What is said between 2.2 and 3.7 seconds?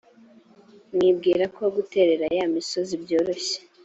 ya misozi byoroshye.